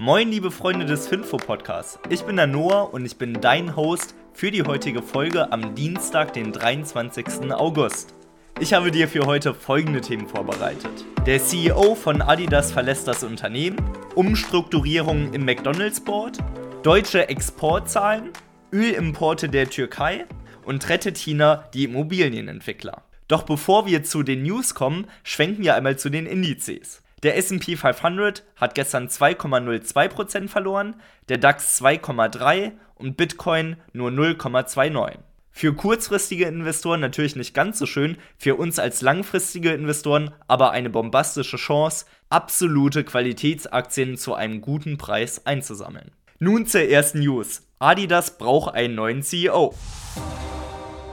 Moin, 0.00 0.30
liebe 0.30 0.52
Freunde 0.52 0.86
des 0.86 1.08
Finfo-Podcasts. 1.08 1.98
Ich 2.08 2.22
bin 2.22 2.36
der 2.36 2.46
Noah 2.46 2.94
und 2.94 3.04
ich 3.04 3.16
bin 3.16 3.40
dein 3.40 3.74
Host 3.74 4.14
für 4.32 4.52
die 4.52 4.62
heutige 4.62 5.02
Folge 5.02 5.50
am 5.50 5.74
Dienstag, 5.74 6.32
den 6.34 6.52
23. 6.52 7.50
August. 7.50 8.14
Ich 8.60 8.72
habe 8.72 8.92
dir 8.92 9.08
für 9.08 9.26
heute 9.26 9.54
folgende 9.54 10.00
Themen 10.00 10.28
vorbereitet. 10.28 11.04
Der 11.26 11.42
CEO 11.42 11.96
von 11.96 12.22
Adidas 12.22 12.70
verlässt 12.70 13.08
das 13.08 13.24
Unternehmen, 13.24 13.76
Umstrukturierung 14.14 15.32
im 15.32 15.44
McDonald's 15.44 15.98
Board, 16.00 16.38
deutsche 16.84 17.28
Exportzahlen, 17.28 18.30
Ölimporte 18.72 19.48
der 19.48 19.68
Türkei 19.68 20.26
und 20.64 20.88
rettet 20.90 21.18
China 21.18 21.64
die 21.74 21.82
Immobilienentwickler. 21.82 23.02
Doch 23.26 23.42
bevor 23.42 23.84
wir 23.86 24.04
zu 24.04 24.22
den 24.22 24.44
News 24.44 24.76
kommen, 24.76 25.08
schwenken 25.24 25.64
wir 25.64 25.74
einmal 25.74 25.98
zu 25.98 26.08
den 26.08 26.26
Indizes. 26.26 27.02
Der 27.22 27.36
SP 27.36 27.74
500 27.74 28.44
hat 28.56 28.74
gestern 28.74 29.08
2,02% 29.08 30.48
verloren, 30.48 30.96
der 31.28 31.38
DAX 31.38 31.82
2,3% 31.82 32.72
und 32.94 33.16
Bitcoin 33.16 33.76
nur 33.92 34.10
0,29%. 34.10 35.18
Für 35.50 35.74
kurzfristige 35.74 36.44
Investoren 36.44 37.00
natürlich 37.00 37.34
nicht 37.34 37.52
ganz 37.52 37.80
so 37.80 37.86
schön, 37.86 38.16
für 38.36 38.54
uns 38.54 38.78
als 38.78 39.02
langfristige 39.02 39.72
Investoren 39.72 40.30
aber 40.46 40.70
eine 40.70 40.90
bombastische 40.90 41.56
Chance, 41.56 42.06
absolute 42.28 43.02
Qualitätsaktien 43.02 44.16
zu 44.16 44.34
einem 44.34 44.60
guten 44.60 44.98
Preis 44.98 45.46
einzusammeln. 45.46 46.12
Nun 46.38 46.66
zur 46.66 46.82
ersten 46.82 47.18
News. 47.18 47.62
Adidas 47.80 48.38
braucht 48.38 48.74
einen 48.74 48.94
neuen 48.94 49.22
CEO. 49.24 49.74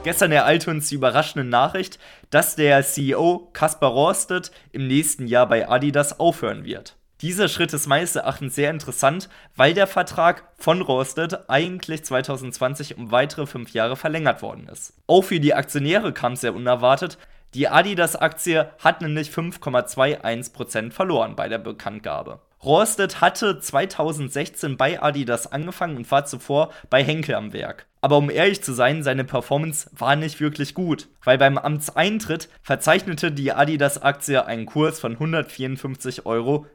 Gestern 0.06 0.30
ereilte 0.30 0.70
uns 0.70 0.88
die 0.88 0.94
überraschende 0.94 1.42
Nachricht, 1.42 1.98
dass 2.30 2.54
der 2.54 2.80
CEO 2.84 3.50
Kaspar 3.52 3.90
Rorsted 3.90 4.52
im 4.70 4.86
nächsten 4.86 5.26
Jahr 5.26 5.48
bei 5.48 5.68
Adidas 5.68 6.20
aufhören 6.20 6.64
wird. 6.64 6.94
Dieser 7.22 7.48
Schritt 7.48 7.72
ist 7.72 7.88
meines 7.88 8.14
Erachtens 8.14 8.54
sehr 8.54 8.70
interessant, 8.70 9.28
weil 9.56 9.74
der 9.74 9.88
Vertrag 9.88 10.44
von 10.58 10.80
Rorsted 10.80 11.50
eigentlich 11.50 12.04
2020 12.04 12.98
um 12.98 13.10
weitere 13.10 13.46
fünf 13.46 13.72
Jahre 13.72 13.96
verlängert 13.96 14.42
worden 14.42 14.68
ist. 14.68 14.92
Auch 15.08 15.22
für 15.22 15.40
die 15.40 15.54
Aktionäre 15.54 16.12
kam 16.12 16.34
es 16.34 16.42
sehr 16.42 16.54
unerwartet. 16.54 17.18
Die 17.54 17.66
Adidas-Aktie 17.66 18.70
hat 18.78 19.02
nämlich 19.02 19.30
5,21% 19.30 20.92
verloren 20.92 21.34
bei 21.34 21.48
der 21.48 21.58
Bekanntgabe. 21.58 22.38
Rorsted 22.62 23.20
hatte 23.20 23.58
2016 23.58 24.76
bei 24.76 25.02
Adidas 25.02 25.50
angefangen 25.50 25.96
und 25.96 26.08
war 26.12 26.26
zuvor 26.26 26.70
bei 26.90 27.02
Henkel 27.02 27.34
am 27.34 27.52
Werk. 27.52 27.86
Aber 28.06 28.18
um 28.18 28.30
ehrlich 28.30 28.62
zu 28.62 28.72
sein, 28.72 29.02
seine 29.02 29.24
Performance 29.24 29.90
war 29.90 30.14
nicht 30.14 30.38
wirklich 30.38 30.74
gut, 30.74 31.08
weil 31.24 31.38
beim 31.38 31.58
Amtseintritt 31.58 32.48
verzeichnete 32.62 33.32
die 33.32 33.50
Adidas-Aktie 33.50 34.46
einen 34.46 34.64
Kurs 34.64 35.00
von 35.00 35.16
154,60 35.16 36.24
Euro. 36.24 36.66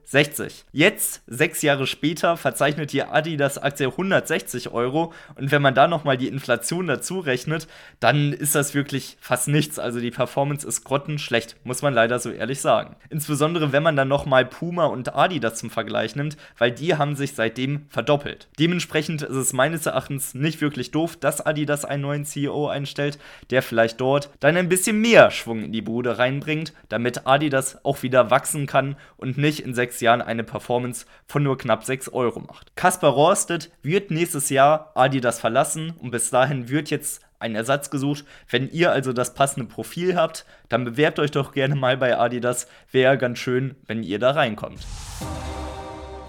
Jetzt, 0.74 1.22
sechs 1.28 1.62
Jahre 1.62 1.88
später, 1.88 2.36
verzeichnet 2.36 2.92
die 2.92 3.04
Adidas-Aktie 3.04 3.88
160 3.88 4.74
Euro 4.74 5.14
und 5.36 5.52
wenn 5.54 5.62
man 5.62 5.74
da 5.74 5.88
nochmal 5.88 6.18
die 6.18 6.28
Inflation 6.28 6.86
dazu 6.86 7.20
rechnet, 7.20 7.70
dann 8.02 8.34
ist 8.34 8.54
das 8.54 8.74
wirklich 8.74 9.16
fast 9.22 9.48
nichts. 9.48 9.80
Also 9.80 10.02
die 10.02 10.12
Performance 10.12 10.68
ist 10.68 10.84
grottenschlecht, 10.84 11.56
muss 11.64 11.82
man 11.82 11.94
leider 11.94 12.20
so 12.20 12.30
ehrlich 12.30 12.60
sagen. 12.60 12.98
Insbesondere 13.10 13.72
wenn 13.72 13.84
man 13.84 13.96
dann 13.96 14.10
nochmal 14.10 14.44
Puma 14.44 14.88
und 14.88 15.16
Adidas 15.16 15.60
zum 15.60 15.70
Vergleich 15.70 16.18
nimmt, 16.18 16.36
weil 16.58 16.74
die 16.74 16.96
haben 16.96 17.16
sich 17.16 17.36
seitdem 17.36 17.86
verdoppelt. 17.88 18.50
Dementsprechend 18.60 19.22
ist 19.22 19.38
es 19.38 19.54
meines 19.54 19.86
Erachtens 19.86 20.34
nicht 20.34 20.60
wirklich 20.60 20.92
doof, 20.92 21.20
dass 21.24 21.46
Adidas 21.46 21.86
einen 21.86 22.02
neuen 22.02 22.26
CEO 22.26 22.68
einstellt, 22.68 23.18
der 23.50 23.62
vielleicht 23.62 24.02
dort 24.02 24.30
dann 24.40 24.58
ein 24.58 24.70
bisschen 24.70 25.00
mehr 25.00 25.32
Schwung 25.32 25.64
in 25.64 25.72
die 25.72 25.82
Bude 25.82 26.18
reinbringt, 26.18 26.74
damit 26.90 27.26
Adidas 27.26 27.84
auch 27.86 28.04
wieder 28.04 28.30
wachsen 28.30 28.68
kann 28.68 28.96
und 29.18 29.38
nicht 29.38 29.62
in 29.62 29.74
sechs 29.74 30.02
Jahren 30.02 30.22
eine 30.22 30.44
Performance 30.44 31.06
von 31.26 31.44
nur 31.44 31.58
knapp 31.58 31.84
6 31.84 32.10
Euro 32.10 32.40
macht. 32.40 32.76
Kaspar 32.76 33.12
Rorsted 33.12 33.72
wird 33.82 34.12
nächstes 34.12 34.50
Jahr 34.50 34.92
Adidas 34.96 35.40
verlassen 35.40 35.94
und 36.00 36.12
bis 36.12 36.30
dahin 36.30 36.70
wird 36.70 36.90
jetzt 36.90 37.22
ein 37.42 37.56
Ersatz 37.56 37.90
gesucht. 37.90 38.24
Wenn 38.50 38.70
ihr 38.70 38.92
also 38.92 39.14
das 39.14 39.34
passende 39.34 39.68
Profil 39.68 40.16
habt, 40.16 40.46
dann 40.70 40.86
bewerbt 40.86 41.20
euch 41.20 41.32
doch 41.32 41.54
gerne 41.54 41.76
mal 41.76 41.98
bei 41.98 42.18
Adidas. 42.18 42.68
Wäre 42.92 43.18
ganz 43.18 43.40
schön, 43.40 43.76
wenn 43.88 44.04
ihr 44.04 44.20
da 44.20 44.32
reinkommt. 44.32 44.80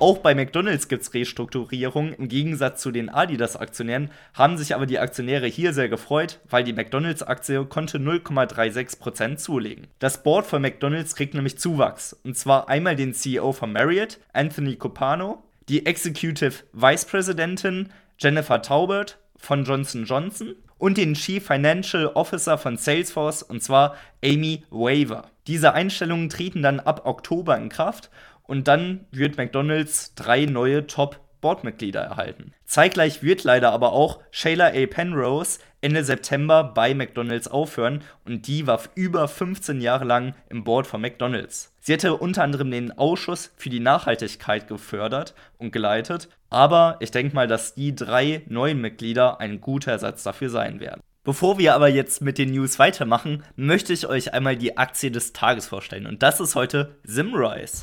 Auch 0.02 0.18
bei 0.18 0.34
McDonald's 0.34 0.88
gibt 0.88 1.02
es 1.04 1.14
Restrukturierung. 1.14 2.12
Im 2.14 2.26
Gegensatz 2.26 2.82
zu 2.82 2.90
den 2.90 3.08
Adidas-Aktionären 3.08 4.10
haben 4.34 4.58
sich 4.58 4.74
aber 4.74 4.84
die 4.84 4.98
Aktionäre 4.98 5.46
hier 5.46 5.72
sehr 5.72 5.88
gefreut, 5.88 6.40
weil 6.50 6.64
die 6.64 6.72
McDonald's-Aktie 6.72 7.64
konnte 7.66 7.98
0,36% 7.98 9.36
zulegen. 9.36 9.86
Das 10.00 10.24
Board 10.24 10.44
von 10.44 10.60
McDonald's 10.60 11.14
kriegt 11.14 11.34
nämlich 11.34 11.56
Zuwachs. 11.56 12.16
Und 12.24 12.36
zwar 12.36 12.68
einmal 12.68 12.96
den 12.96 13.14
CEO 13.14 13.52
von 13.52 13.72
Marriott, 13.72 14.18
Anthony 14.32 14.74
Copano, 14.74 15.44
die 15.68 15.86
Executive 15.86 16.64
Vice 16.72 17.04
Presidentin 17.04 17.90
Jennifer 18.18 18.60
Taubert 18.60 19.18
von 19.36 19.62
Johnson 19.62 20.04
Johnson 20.04 20.56
und 20.78 20.96
den 20.96 21.14
Chief 21.14 21.46
Financial 21.46 22.06
Officer 22.06 22.58
von 22.58 22.76
Salesforce, 22.76 23.44
und 23.44 23.62
zwar 23.62 23.94
Amy 24.24 24.64
Waver. 24.70 25.30
Diese 25.46 25.74
Einstellungen 25.74 26.28
treten 26.28 26.60
dann 26.60 26.80
ab 26.80 27.02
Oktober 27.04 27.56
in 27.56 27.68
Kraft 27.68 28.10
und 28.44 28.68
dann 28.68 29.06
wird 29.10 29.36
McDonald's 29.36 30.14
drei 30.14 30.44
neue 30.46 30.86
Top 30.86 31.20
Boardmitglieder 31.42 32.00
erhalten. 32.00 32.54
Zeitgleich 32.64 33.22
wird 33.22 33.44
leider 33.44 33.72
aber 33.72 33.92
auch 33.92 34.20
Shayla 34.30 34.68
A. 34.68 34.86
Penrose 34.86 35.58
Ende 35.82 36.04
September 36.04 36.62
bei 36.62 36.94
McDonald's 36.94 37.48
aufhören 37.48 38.02
und 38.24 38.46
die 38.46 38.68
war 38.68 38.80
über 38.94 39.26
15 39.26 39.80
Jahre 39.80 40.04
lang 40.04 40.34
im 40.48 40.62
Board 40.62 40.86
von 40.86 41.00
McDonald's. 41.00 41.74
Sie 41.80 41.92
hätte 41.92 42.14
unter 42.14 42.44
anderem 42.44 42.70
den 42.70 42.96
Ausschuss 42.96 43.52
für 43.56 43.68
die 43.68 43.80
Nachhaltigkeit 43.80 44.68
gefördert 44.68 45.34
und 45.58 45.72
geleitet, 45.72 46.28
aber 46.48 46.96
ich 47.00 47.10
denke 47.10 47.34
mal, 47.34 47.48
dass 47.48 47.74
die 47.74 47.96
drei 47.96 48.42
neuen 48.48 48.80
Mitglieder 48.80 49.40
ein 49.40 49.60
guter 49.60 49.90
Ersatz 49.90 50.22
dafür 50.22 50.48
sein 50.48 50.78
werden. 50.78 51.02
Bevor 51.24 51.56
wir 51.56 51.76
aber 51.76 51.88
jetzt 51.88 52.20
mit 52.20 52.36
den 52.36 52.50
News 52.50 52.80
weitermachen, 52.80 53.44
möchte 53.54 53.92
ich 53.92 54.08
euch 54.08 54.34
einmal 54.34 54.56
die 54.56 54.76
Aktie 54.76 55.12
des 55.12 55.32
Tages 55.32 55.68
vorstellen. 55.68 56.06
Und 56.06 56.24
das 56.24 56.40
ist 56.40 56.56
heute 56.56 56.96
Simrise. 57.04 57.82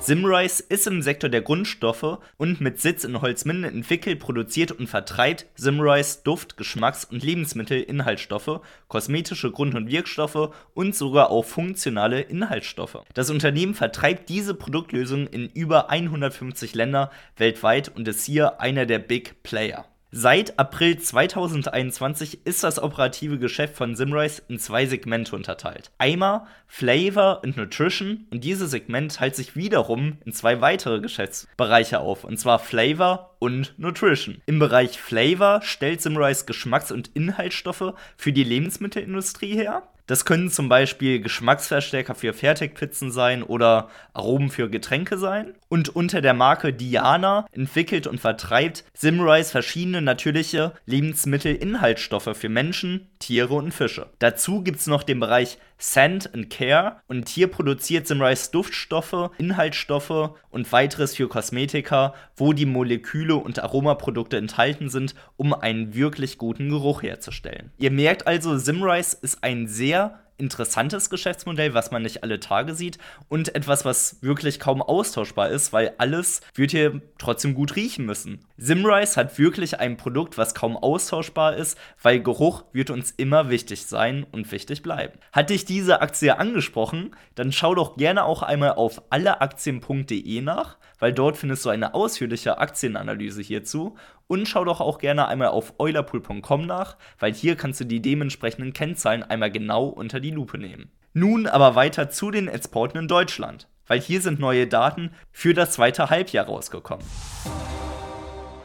Simrise 0.00 0.64
ist 0.66 0.86
im 0.86 1.02
Sektor 1.02 1.28
der 1.28 1.42
Grundstoffe 1.42 2.18
und 2.38 2.62
mit 2.62 2.80
Sitz 2.80 3.04
in 3.04 3.20
Holzminden 3.20 3.64
entwickelt, 3.64 4.20
produziert 4.20 4.72
und 4.72 4.86
vertreibt 4.86 5.44
Simrise 5.54 6.20
Duft-, 6.24 6.56
Geschmacks- 6.56 7.04
und 7.04 7.22
Lebensmittelinhaltsstoffe, 7.22 8.62
kosmetische 8.88 9.50
Grund- 9.50 9.74
und 9.74 9.90
Wirkstoffe 9.90 10.48
und 10.72 10.96
sogar 10.96 11.30
auch 11.30 11.44
funktionale 11.44 12.22
Inhaltsstoffe. 12.22 13.04
Das 13.12 13.28
Unternehmen 13.28 13.74
vertreibt 13.74 14.30
diese 14.30 14.54
Produktlösungen 14.54 15.26
in 15.26 15.50
über 15.50 15.90
150 15.90 16.74
Länder 16.74 17.10
weltweit 17.36 17.94
und 17.94 18.08
ist 18.08 18.24
hier 18.24 18.62
einer 18.62 18.86
der 18.86 18.98
Big 18.98 19.42
Player. 19.42 19.91
Seit 20.14 20.58
April 20.58 20.98
2021 20.98 22.44
ist 22.44 22.62
das 22.62 22.78
operative 22.78 23.38
Geschäft 23.38 23.76
von 23.76 23.96
Simrise 23.96 24.42
in 24.46 24.58
zwei 24.58 24.84
Segmente 24.84 25.34
unterteilt. 25.34 25.90
Einmal 25.96 26.42
Flavor 26.66 27.40
und 27.42 27.56
Nutrition 27.56 28.26
und 28.30 28.44
dieses 28.44 28.72
Segment 28.72 29.14
teilt 29.14 29.34
sich 29.34 29.56
wiederum 29.56 30.18
in 30.26 30.34
zwei 30.34 30.60
weitere 30.60 31.00
Geschäftsbereiche 31.00 32.00
auf, 32.00 32.24
und 32.24 32.38
zwar 32.38 32.58
Flavor 32.58 33.36
und 33.38 33.72
Nutrition. 33.78 34.42
Im 34.44 34.58
Bereich 34.58 35.00
Flavor 35.00 35.62
stellt 35.62 36.02
Simrise 36.02 36.44
Geschmacks- 36.44 36.92
und 36.92 37.08
Inhaltsstoffe 37.14 37.94
für 38.18 38.34
die 38.34 38.44
Lebensmittelindustrie 38.44 39.54
her. 39.54 39.82
Das 40.12 40.26
können 40.26 40.50
zum 40.50 40.68
Beispiel 40.68 41.22
Geschmacksverstärker 41.22 42.14
für 42.14 42.34
Fertigpizzen 42.34 43.10
sein 43.10 43.42
oder 43.42 43.88
Aromen 44.12 44.50
für 44.50 44.68
Getränke 44.68 45.16
sein. 45.16 45.54
Und 45.70 45.88
unter 45.88 46.20
der 46.20 46.34
Marke 46.34 46.74
Diana 46.74 47.46
entwickelt 47.50 48.06
und 48.06 48.20
vertreibt 48.20 48.84
Simrise 48.92 49.50
verschiedene 49.50 50.02
natürliche 50.02 50.74
Lebensmittelinhaltsstoffe 50.84 52.36
für 52.36 52.50
Menschen, 52.50 53.08
Tiere 53.22 53.54
und 53.54 53.72
Fische. 53.72 54.10
Dazu 54.18 54.62
gibt 54.62 54.80
es 54.80 54.86
noch 54.88 55.04
den 55.04 55.20
Bereich 55.20 55.58
Scent 55.80 56.34
and 56.34 56.50
Care 56.50 56.96
und 57.06 57.28
hier 57.28 57.46
produziert 57.46 58.06
Simrise 58.06 58.50
Duftstoffe, 58.50 59.30
Inhaltsstoffe 59.38 60.32
und 60.50 60.72
weiteres 60.72 61.14
für 61.14 61.28
Kosmetika, 61.28 62.14
wo 62.36 62.52
die 62.52 62.66
Moleküle 62.66 63.36
und 63.36 63.62
Aromaprodukte 63.62 64.36
enthalten 64.36 64.88
sind, 64.88 65.14
um 65.36 65.54
einen 65.54 65.94
wirklich 65.94 66.36
guten 66.36 66.68
Geruch 66.68 67.02
herzustellen. 67.02 67.70
Ihr 67.78 67.92
merkt 67.92 68.26
also, 68.26 68.58
Simrise 68.58 69.16
ist 69.22 69.42
ein 69.42 69.68
sehr 69.68 70.18
interessantes 70.42 71.08
Geschäftsmodell, 71.08 71.72
was 71.72 71.92
man 71.92 72.02
nicht 72.02 72.24
alle 72.24 72.40
Tage 72.40 72.74
sieht 72.74 72.98
und 73.28 73.54
etwas, 73.54 73.84
was 73.84 74.22
wirklich 74.22 74.58
kaum 74.58 74.82
austauschbar 74.82 75.50
ist, 75.50 75.72
weil 75.72 75.94
alles 75.98 76.40
wird 76.54 76.72
hier 76.72 77.00
trotzdem 77.16 77.54
gut 77.54 77.76
riechen 77.76 78.04
müssen. 78.04 78.44
Simrise 78.56 79.16
hat 79.16 79.38
wirklich 79.38 79.78
ein 79.78 79.96
Produkt, 79.96 80.36
was 80.36 80.54
kaum 80.54 80.76
austauschbar 80.76 81.56
ist, 81.56 81.78
weil 82.02 82.20
Geruch 82.20 82.64
wird 82.72 82.90
uns 82.90 83.12
immer 83.12 83.50
wichtig 83.50 83.86
sein 83.86 84.26
und 84.32 84.50
wichtig 84.50 84.82
bleiben. 84.82 85.18
Hat 85.30 85.50
dich 85.50 85.64
diese 85.64 86.02
Aktie 86.02 86.36
angesprochen, 86.36 87.14
dann 87.36 87.52
schau 87.52 87.74
doch 87.74 87.96
gerne 87.96 88.24
auch 88.24 88.42
einmal 88.42 88.72
auf 88.72 89.00
alleaktien.de 89.10 90.40
nach, 90.40 90.76
weil 90.98 91.12
dort 91.12 91.36
findest 91.36 91.64
du 91.64 91.70
eine 91.70 91.94
ausführliche 91.94 92.58
Aktienanalyse 92.58 93.42
hierzu 93.42 93.96
und 94.32 94.48
schau 94.48 94.64
doch 94.64 94.80
auch 94.80 94.96
gerne 94.96 95.28
einmal 95.28 95.48
auf 95.48 95.74
eulerpool.com 95.78 96.64
nach, 96.64 96.96
weil 97.18 97.34
hier 97.34 97.54
kannst 97.54 97.80
du 97.80 97.84
die 97.84 98.00
dementsprechenden 98.00 98.72
Kennzahlen 98.72 99.22
einmal 99.22 99.50
genau 99.50 99.84
unter 99.84 100.20
die 100.20 100.30
Lupe 100.30 100.56
nehmen. 100.56 100.90
Nun 101.12 101.46
aber 101.46 101.74
weiter 101.74 102.08
zu 102.08 102.30
den 102.30 102.48
Exporten 102.48 102.96
in 102.96 103.08
Deutschland. 103.08 103.68
weil 103.86 104.00
hier 104.00 104.22
sind 104.22 104.40
neue 104.40 104.66
Daten 104.66 105.10
für 105.32 105.52
das 105.52 105.72
zweite 105.72 106.08
Halbjahr 106.08 106.46
rausgekommen. 106.46 107.04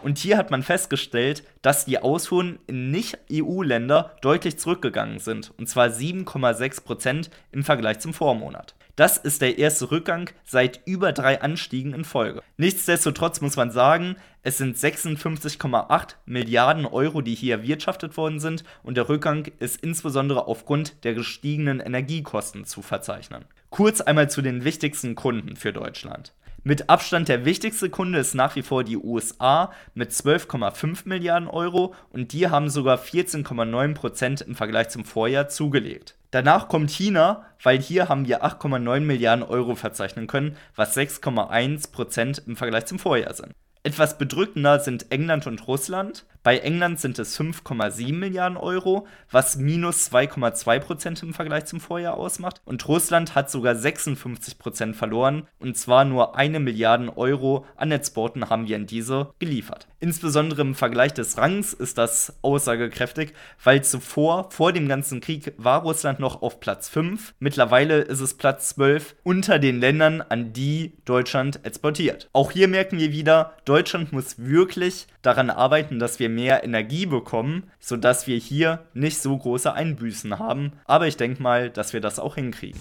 Und 0.08 0.20
hier 0.20 0.38
hat 0.38 0.52
man 0.52 0.64
festgestellt, 0.64 1.44
dass 1.62 1.84
die 1.84 2.00
Ausfuhren 2.00 2.60
in 2.66 2.92
Nicht-EU-Länder 2.92 4.16
deutlich 4.22 4.58
zurückgegangen 4.58 5.20
sind, 5.20 5.52
und 5.58 5.68
zwar 5.68 5.88
7,6% 5.88 7.30
im 7.52 7.64
Vergleich 7.66 8.00
zum 8.00 8.14
Vormonat. 8.14 8.74
Das 8.96 9.18
ist 9.18 9.42
der 9.42 9.58
erste 9.58 9.92
Rückgang 9.92 10.30
seit 10.46 10.80
über 10.86 11.12
drei 11.12 11.42
Anstiegen 11.42 11.94
in 11.94 12.06
Folge. 12.06 12.42
Nichtsdestotrotz 12.56 13.42
muss 13.42 13.58
man 13.58 13.70
sagen, 13.70 14.16
es 14.44 14.58
sind 14.58 14.78
56,8 14.78 16.16
Milliarden 16.26 16.86
Euro, 16.86 17.20
die 17.20 17.36
hier 17.36 17.58
erwirtschaftet 17.58 18.16
worden 18.16 18.40
sind 18.40 18.64
und 18.84 18.96
der 18.96 19.10
Rückgang 19.10 19.52
ist 19.60 19.84
insbesondere 19.84 20.48
aufgrund 20.48 21.04
der 21.04 21.16
gestiegenen 21.16 21.82
Energiekosten 21.82 22.64
zu 22.64 22.82
verzeichnen. 22.82 23.44
Kurz 23.72 24.00
einmal 24.00 24.30
zu 24.30 24.42
den 24.42 24.64
wichtigsten 24.64 25.16
Kunden 25.16 25.58
für 25.58 25.74
Deutschland. 25.74 26.32
Mit 26.68 26.90
Abstand 26.90 27.30
der 27.30 27.46
wichtigste 27.46 27.90
Kunde 27.90 28.20
ist 28.20 28.36
nach 28.36 28.58
wie 28.58 28.62
vor 28.62 28.84
die 28.84 28.98
USA 28.98 29.72
mit 29.94 30.12
12,5 30.12 31.04
Milliarden 31.06 31.48
Euro 31.48 31.96
und 32.10 32.34
die 32.34 32.50
haben 32.50 32.70
sogar 32.70 32.98
14,9 32.98 33.94
Prozent 33.94 34.42
im 34.42 34.54
Vergleich 34.54 34.90
zum 34.90 35.06
Vorjahr 35.06 35.48
zugelegt. 35.48 36.18
Danach 36.32 36.68
kommt 36.68 36.92
China, 36.92 37.46
weil 37.64 37.80
hier 37.80 38.10
haben 38.10 38.28
wir 38.28 38.44
8,9 38.44 39.00
Milliarden 39.00 39.46
Euro 39.46 39.76
verzeichnen 39.76 40.28
können, 40.28 40.58
was 40.76 40.98
6,1 40.98 41.94
Prozent 41.94 42.44
im 42.46 42.58
Vergleich 42.58 42.86
zum 42.86 43.00
Vorjahr 43.00 43.34
sind. 43.34 43.54
Etwas 43.84 44.18
bedrückender 44.18 44.82
sind 44.82 45.10
England 45.14 45.48
und 45.48 45.66
Russland. 45.70 46.26
Bei 46.48 46.60
England 46.60 46.98
sind 46.98 47.20
es 47.20 47.38
5,7 47.38 48.14
Milliarden 48.14 48.56
Euro, 48.56 49.06
was 49.30 49.58
minus 49.58 50.10
2,2 50.10 50.80
Prozent 50.80 51.22
im 51.22 51.34
Vergleich 51.34 51.66
zum 51.66 51.82
Vorjahr 51.82 52.14
ausmacht. 52.14 52.62
Und 52.64 52.88
Russland 52.88 53.36
hat 53.36 53.52
sogar 53.52 53.76
56 53.76 54.58
Prozent 54.58 54.96
verloren. 54.96 55.46
Und 55.60 55.76
zwar 55.76 56.06
nur 56.06 56.38
eine 56.38 56.62
Milliarde 56.62 57.18
Euro 57.18 57.66
an 57.76 57.92
Exporten 57.92 58.50
haben 58.50 58.70
wir 58.70 58.78
in 58.78 58.88
diese 58.88 59.34
geliefert. 59.40 59.90
Insbesondere 60.00 60.62
im 60.62 60.74
Vergleich 60.74 61.14
des 61.14 61.38
Rangs 61.38 61.74
ist 61.74 61.98
das 61.98 62.38
aussagekräftig, 62.44 63.34
weil 63.62 63.84
zuvor, 63.84 64.50
vor 64.52 64.72
dem 64.72 64.88
ganzen 64.88 65.20
Krieg, 65.20 65.54
war 65.58 65.82
Russland 65.82 66.20
noch 66.20 66.44
auf 66.44 66.62
Platz 66.62 66.88
5. 66.88 67.34
Mittlerweile 67.40 68.02
ist 68.02 68.22
es 68.22 68.36
Platz 68.36 68.70
12 68.70 69.16
unter 69.24 69.60
den 69.60 69.82
Ländern, 69.82 70.22
an 70.22 70.54
die 70.54 70.94
Deutschland 71.04 71.66
exportiert. 71.66 72.30
Auch 72.32 72.52
hier 72.52 72.70
merken 72.70 73.00
wir 73.00 73.12
wieder, 73.12 73.54
Deutschland 73.66 74.14
muss 74.14 74.36
wirklich 74.38 75.08
daran 75.24 75.50
arbeiten, 75.50 76.00
dass 76.00 76.20
wir 76.20 76.30
mehr 76.38 76.64
Energie 76.64 77.08
bekommen, 77.08 77.64
sodass 77.80 78.28
wir 78.28 78.38
hier 78.38 78.86
nicht 78.94 79.18
so 79.18 79.36
große 79.36 79.74
Einbüßen 79.74 80.38
haben. 80.38 80.74
Aber 80.86 81.08
ich 81.08 81.18
denke 81.18 81.42
mal, 81.42 81.72
dass 81.72 81.94
wir 81.94 82.00
das 82.00 82.20
auch 82.20 82.36
hinkriegen. 82.36 82.80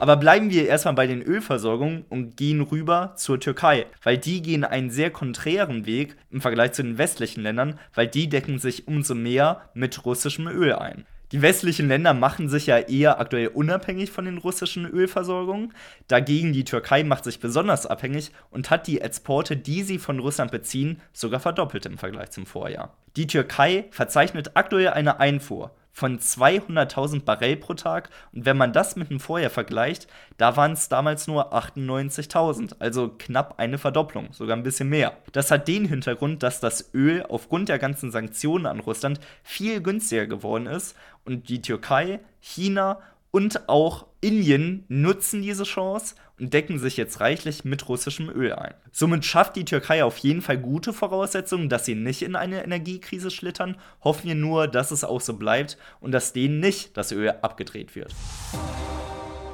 Aber 0.00 0.16
bleiben 0.16 0.50
wir 0.50 0.66
erstmal 0.66 0.94
bei 0.94 1.06
den 1.06 1.20
Ölversorgungen 1.20 2.06
und 2.08 2.36
gehen 2.36 2.62
rüber 2.62 3.12
zur 3.16 3.40
Türkei, 3.40 3.86
weil 4.02 4.16
die 4.16 4.40
gehen 4.40 4.64
einen 4.64 4.90
sehr 4.90 5.10
konträren 5.10 5.84
Weg 5.84 6.16
im 6.30 6.40
Vergleich 6.40 6.72
zu 6.72 6.82
den 6.82 6.96
westlichen 6.96 7.42
Ländern, 7.42 7.78
weil 7.94 8.06
die 8.06 8.28
decken 8.28 8.58
sich 8.58 8.88
umso 8.88 9.14
mehr 9.14 9.68
mit 9.74 10.06
russischem 10.06 10.46
Öl 10.46 10.72
ein. 10.72 11.04
Die 11.30 11.42
westlichen 11.42 11.88
Länder 11.88 12.14
machen 12.14 12.48
sich 12.48 12.66
ja 12.66 12.78
eher 12.78 13.20
aktuell 13.20 13.48
unabhängig 13.48 14.10
von 14.10 14.24
den 14.24 14.38
russischen 14.38 14.86
Ölversorgungen. 14.86 15.74
Dagegen 16.06 16.54
die 16.54 16.64
Türkei 16.64 17.04
macht 17.04 17.24
sich 17.24 17.38
besonders 17.38 17.84
abhängig 17.84 18.32
und 18.50 18.70
hat 18.70 18.86
die 18.86 19.02
Exporte, 19.02 19.56
die 19.56 19.82
sie 19.82 19.98
von 19.98 20.20
Russland 20.20 20.50
beziehen, 20.50 21.02
sogar 21.12 21.40
verdoppelt 21.40 21.84
im 21.84 21.98
Vergleich 21.98 22.30
zum 22.30 22.46
Vorjahr. 22.46 22.96
Die 23.16 23.26
Türkei 23.26 23.86
verzeichnet 23.90 24.52
aktuell 24.54 24.88
eine 24.88 25.20
Einfuhr 25.20 25.72
von 25.92 26.18
200.000 26.18 27.24
Barrel 27.24 27.56
pro 27.56 27.74
Tag. 27.74 28.10
Und 28.32 28.44
wenn 28.44 28.56
man 28.56 28.72
das 28.72 28.96
mit 28.96 29.10
dem 29.10 29.20
Vorjahr 29.20 29.50
vergleicht, 29.50 30.06
da 30.36 30.56
waren 30.56 30.72
es 30.72 30.88
damals 30.88 31.26
nur 31.26 31.52
98.000, 31.54 32.76
also 32.78 33.14
knapp 33.18 33.58
eine 33.58 33.78
Verdopplung, 33.78 34.32
sogar 34.32 34.56
ein 34.56 34.62
bisschen 34.62 34.88
mehr. 34.88 35.16
Das 35.32 35.50
hat 35.50 35.68
den 35.68 35.86
Hintergrund, 35.86 36.42
dass 36.42 36.60
das 36.60 36.94
Öl 36.94 37.24
aufgrund 37.28 37.68
der 37.68 37.78
ganzen 37.78 38.10
Sanktionen 38.10 38.66
an 38.66 38.80
Russland 38.80 39.20
viel 39.42 39.82
günstiger 39.82 40.26
geworden 40.26 40.66
ist 40.66 40.96
und 41.24 41.48
die 41.48 41.62
Türkei, 41.62 42.20
China 42.40 43.00
und 43.38 43.68
auch 43.68 44.08
Indien 44.20 44.84
nutzen 44.88 45.42
diese 45.42 45.62
Chance 45.62 46.16
und 46.40 46.52
decken 46.52 46.80
sich 46.80 46.96
jetzt 46.96 47.20
reichlich 47.20 47.64
mit 47.64 47.88
russischem 47.88 48.28
Öl 48.28 48.52
ein. 48.52 48.74
Somit 48.90 49.24
schafft 49.24 49.54
die 49.54 49.64
Türkei 49.64 50.02
auf 50.02 50.18
jeden 50.18 50.42
Fall 50.42 50.58
gute 50.58 50.92
Voraussetzungen, 50.92 51.68
dass 51.68 51.84
sie 51.84 51.94
nicht 51.94 52.22
in 52.22 52.34
eine 52.34 52.64
Energiekrise 52.64 53.30
schlittern. 53.30 53.76
Hoffen 54.02 54.26
wir 54.26 54.34
nur, 54.34 54.66
dass 54.66 54.90
es 54.90 55.04
auch 55.04 55.20
so 55.20 55.34
bleibt 55.34 55.78
und 56.00 56.10
dass 56.10 56.32
denen 56.32 56.58
nicht 56.58 56.96
das 56.96 57.12
Öl 57.12 57.30
abgedreht 57.30 57.94
wird. 57.94 58.12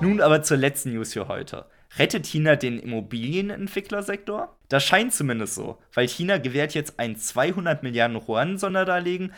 Nun 0.00 0.22
aber 0.22 0.42
zur 0.42 0.56
letzten 0.56 0.94
News 0.94 1.12
für 1.12 1.28
heute. 1.28 1.66
Rettet 1.98 2.26
China 2.26 2.56
den 2.56 2.78
Immobilienentwicklersektor? 2.78 4.56
Das 4.70 4.82
scheint 4.82 5.12
zumindest 5.12 5.54
so, 5.54 5.78
weil 5.92 6.08
China 6.08 6.38
gewährt 6.38 6.72
jetzt 6.72 6.98
ein 6.98 7.16
200 7.16 7.82
Milliarden 7.82 8.16
Yuan-Sonderdarlehen 8.16 9.32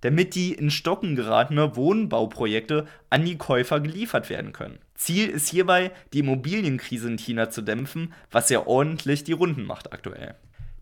damit 0.00 0.34
die 0.34 0.52
in 0.52 0.70
Stocken 0.70 1.16
geratene 1.16 1.76
Wohnbauprojekte 1.76 2.86
an 3.10 3.24
die 3.24 3.38
Käufer 3.38 3.80
geliefert 3.80 4.30
werden 4.30 4.52
können. 4.52 4.78
Ziel 4.94 5.28
ist 5.28 5.48
hierbei, 5.48 5.92
die 6.12 6.20
Immobilienkrise 6.20 7.08
in 7.08 7.18
China 7.18 7.50
zu 7.50 7.62
dämpfen, 7.62 8.12
was 8.30 8.50
ja 8.50 8.66
ordentlich 8.66 9.24
die 9.24 9.32
Runden 9.32 9.64
macht 9.64 9.92
aktuell. 9.92 10.34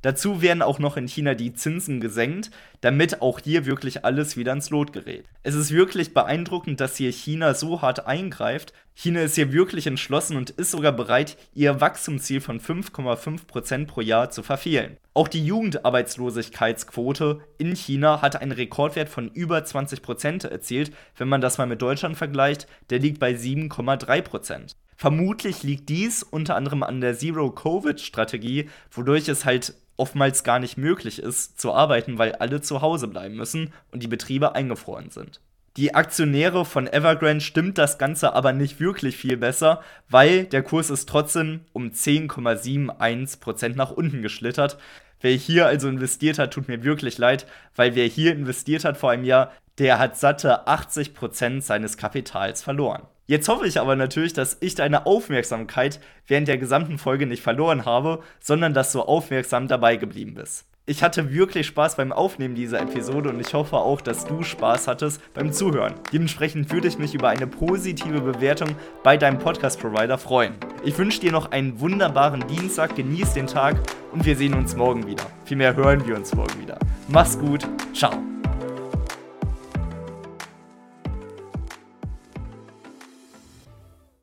Dazu 0.09 0.41
werden 0.41 0.63
auch 0.63 0.79
noch 0.79 0.97
in 0.97 1.07
China 1.07 1.35
die 1.35 1.53
Zinsen 1.53 2.01
gesenkt, 2.01 2.51
damit 2.81 3.21
auch 3.21 3.41
hier 3.41 3.67
wirklich 3.67 4.07
alles 4.07 4.39
wieder 4.39 4.55
ins 4.55 4.71
Lot 4.71 4.95
gerät. 4.95 5.27
Es 5.43 5.55
ist 5.55 5.71
wirklich 5.71 6.15
beeindruckend, 6.15 6.81
dass 6.81 6.97
hier 6.97 7.13
China 7.13 7.53
so 7.53 7.83
hart 7.83 8.07
eingreift. 8.07 8.73
China 8.95 9.21
ist 9.21 9.35
hier 9.35 9.53
wirklich 9.53 9.87
entschlossen 9.87 10.39
und 10.39 10.49
ist 10.49 10.71
sogar 10.71 10.93
bereit, 10.93 11.37
ihr 11.53 11.83
Wachstumsziel 11.83 12.41
von 12.41 12.59
5,5% 12.59 13.87
pro 13.87 14.01
Jahr 14.01 14.31
zu 14.31 14.43
verfehlen. 14.43 14.97
Auch 15.13 15.29
die 15.29 15.45
Jugendarbeitslosigkeitsquote 15.45 17.41
in 17.59 17.77
China 17.77 18.23
hat 18.23 18.41
einen 18.41 18.53
Rekordwert 18.53 19.11
von 19.11 19.29
über 19.29 19.59
20% 19.59 20.49
erzielt. 20.49 20.91
Wenn 21.19 21.29
man 21.29 21.43
das 21.43 21.59
mal 21.59 21.67
mit 21.67 21.83
Deutschland 21.83 22.17
vergleicht, 22.17 22.67
der 22.89 22.99
liegt 22.99 23.21
bei 23.21 23.33
7,3%. 23.33 24.75
Vermutlich 24.97 25.63
liegt 25.65 25.91
dies 25.91 26.23
unter 26.23 26.57
anderem 26.57 26.83
an 26.83 27.03
der 27.03 27.15
Zero-Covid-Strategie, 27.15 28.71
wodurch 28.91 29.29
es 29.29 29.45
halt 29.45 29.75
oftmals 29.99 30.45
gar 30.45 30.59
nicht 30.59 30.79
möglich 30.79 31.23
ist 31.23 31.61
zu 31.61 31.73
arbeiten, 31.75 32.19
weil 32.19 32.33
alle 32.37 32.61
zu 32.61 32.81
Hause 32.81 33.09
bleiben 33.09 33.35
müssen 33.37 33.73
und 33.93 34.03
die 34.03 34.09
Betriebe 34.09 34.55
eingefroren 34.55 35.11
sind. 35.11 35.41
Die 35.77 35.95
Aktionäre 35.95 36.65
von 36.65 36.89
Evergrande 36.89 37.41
stimmt 37.41 37.79
das 37.79 37.99
Ganze 37.99 38.33
aber 38.33 38.53
nicht 38.53 38.81
wirklich 38.81 39.17
viel 39.17 39.37
besser, 39.37 39.81
weil 40.09 40.45
der 40.45 40.65
Kurs 40.65 40.91
ist 40.91 41.09
trotzdem 41.09 41.61
um 41.73 41.91
10,71% 41.91 43.77
nach 43.77 43.93
unten 43.93 44.23
geschlittert. 44.23 44.79
Wer 45.21 45.33
hier 45.33 45.67
also 45.67 45.89
investiert 45.89 46.39
hat, 46.39 46.53
tut 46.53 46.67
mir 46.67 46.83
wirklich 46.83 47.19
leid, 47.19 47.47
weil 47.77 47.95
wer 47.95 48.07
hier 48.07 48.33
investiert 48.33 48.85
hat 48.85 48.97
vor 48.97 49.11
einem 49.11 49.25
Jahr, 49.25 49.53
der 49.79 50.01
hat 50.01 50.17
satte 50.17 50.67
80% 50.67 51.61
seines 51.61 51.97
Kapitals 51.97 52.63
verloren. 52.63 53.03
Jetzt 53.29 53.47
hoffe 53.49 53.67
ich 53.67 53.79
aber 53.79 53.95
natürlich, 53.95 54.33
dass 54.33 54.57
ich 54.61 54.75
deine 54.75 55.05
Aufmerksamkeit 55.05 56.01
während 56.27 56.49
der 56.49 56.57
gesamten 56.57 56.97
Folge 56.97 57.27
nicht 57.27 57.43
verloren 57.43 57.85
habe, 57.85 58.23
sondern 58.41 58.73
dass 58.73 58.91
du 58.91 59.03
aufmerksam 59.03 59.69
dabei 59.69 59.97
geblieben 59.97 60.33
bist. 60.33 60.65
Ich 60.87 61.03
hatte 61.03 61.31
wirklich 61.31 61.67
Spaß 61.67 61.97
beim 61.97 62.11
Aufnehmen 62.11 62.55
dieser 62.55 62.81
Episode 62.81 63.29
und 63.29 63.39
ich 63.39 63.53
hoffe 63.53 63.77
auch, 63.77 64.01
dass 64.01 64.25
du 64.25 64.43
Spaß 64.43 64.89
hattest 64.89 65.21
beim 65.35 65.53
Zuhören. 65.53 65.93
Dementsprechend 66.11 66.73
würde 66.73 66.89
ich 66.89 66.97
mich 66.97 67.15
über 67.15 67.29
eine 67.29 67.47
positive 67.47 68.23
Bewertung 68.23 68.71
bei 69.03 69.19
deinem 69.19 69.39
Podcast-Provider 69.39 70.17
freuen. 70.17 70.55
Ich 70.83 70.97
wünsche 70.97 71.21
dir 71.21 71.31
noch 71.31 71.51
einen 71.51 71.79
wunderbaren 71.81 72.47
Dienstag, 72.47 72.97
genieß 72.97 73.35
den 73.35 73.47
Tag 73.47 73.77
und 74.13 74.25
wir 74.25 74.37
sehen 74.37 74.55
uns 74.55 74.75
morgen 74.75 75.07
wieder. 75.07 75.27
Vielmehr 75.45 75.77
hören 75.77 76.07
wir 76.07 76.17
uns 76.17 76.35
morgen 76.35 76.59
wieder. 76.63 76.79
Mach's 77.09 77.39
gut, 77.39 77.69
ciao. 77.93 78.28